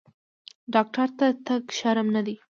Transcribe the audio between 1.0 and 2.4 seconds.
ته تګ شرم نه دی۔